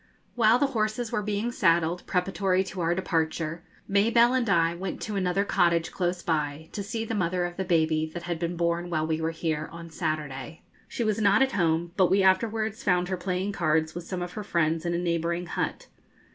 While 0.33 0.57
the 0.57 0.65
horses 0.73 1.11
were 1.11 1.21
being 1.21 1.51
saddled 1.51 2.07
preparatory 2.07 2.63
to 2.63 2.81
our 2.81 2.95
departure, 2.95 3.61
Mabelle 3.87 4.33
and 4.33 4.49
I 4.49 4.73
went 4.73 4.99
to 5.03 5.15
another 5.15 5.45
cottage 5.45 5.91
close 5.91 6.23
by, 6.23 6.69
to 6.71 6.81
see 6.81 7.05
the 7.05 7.13
mother 7.13 7.45
of 7.45 7.55
the 7.55 7.63
baby 7.63 8.09
that 8.15 8.23
had 8.23 8.39
been 8.39 8.57
born 8.57 8.89
while 8.89 9.05
we 9.05 9.21
were 9.21 9.29
here 9.29 9.69
on 9.71 9.91
Saturday. 9.91 10.63
She 10.87 11.03
was 11.03 11.21
not 11.21 11.43
at 11.43 11.51
home; 11.51 11.91
but 11.97 12.09
we 12.09 12.23
afterwards 12.23 12.81
found 12.83 13.09
her 13.09 13.17
playing 13.17 13.51
cards 13.51 13.93
with 13.93 14.03
some 14.05 14.23
of 14.23 14.33
her 14.33 14.43
friends 14.43 14.87
in 14.87 14.95
a 14.95 14.97
neighbouring 14.97 15.45
hut. 15.45 15.85